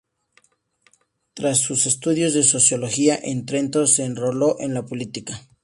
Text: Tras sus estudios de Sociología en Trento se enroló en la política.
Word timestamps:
Tras 1.35 1.59
sus 1.59 1.85
estudios 1.85 2.33
de 2.33 2.41
Sociología 2.41 3.19
en 3.21 3.45
Trento 3.45 3.85
se 3.85 4.03
enroló 4.03 4.59
en 4.59 4.73
la 4.73 4.83
política. 4.83 5.43